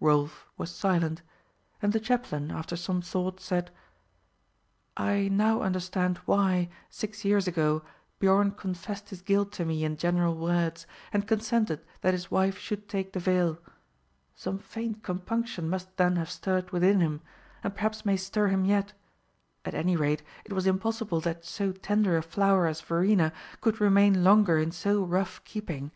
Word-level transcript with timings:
Rolf 0.00 0.46
was 0.56 0.74
silent; 0.74 1.20
and 1.82 1.92
the 1.92 2.00
chaplain, 2.00 2.50
after 2.50 2.74
some 2.74 3.02
thought, 3.02 3.38
said: 3.38 3.70
"I 4.96 5.28
now 5.30 5.60
understand 5.60 6.16
why, 6.24 6.70
six 6.88 7.22
years 7.22 7.46
ago, 7.46 7.82
Biorn 8.18 8.52
confessed 8.52 9.10
his 9.10 9.20
guilt 9.20 9.52
to 9.52 9.66
me 9.66 9.84
in 9.84 9.98
general 9.98 10.38
words, 10.38 10.86
and 11.12 11.28
consented 11.28 11.84
that 12.00 12.14
his 12.14 12.30
wife 12.30 12.56
should 12.56 12.88
take 12.88 13.12
the 13.12 13.20
veil. 13.20 13.58
Some 14.34 14.58
faint 14.58 15.02
compunction 15.02 15.68
must 15.68 15.94
then 15.98 16.16
have 16.16 16.30
stirred 16.30 16.70
within 16.70 17.00
him, 17.00 17.20
and 17.62 17.74
perhaps 17.74 18.06
may 18.06 18.16
stir 18.16 18.46
him 18.46 18.64
yet. 18.64 18.94
At 19.66 19.74
any 19.74 19.96
rate 19.96 20.22
it 20.46 20.54
was 20.54 20.66
impossible 20.66 21.20
that 21.20 21.44
so 21.44 21.72
tender 21.72 22.16
a 22.16 22.22
flower 22.22 22.66
as 22.66 22.80
Verena 22.80 23.34
could 23.60 23.82
remain 23.82 24.24
longer 24.24 24.56
in 24.56 24.72
so 24.72 25.02
rough 25.04 25.44
keeping. 25.44 25.90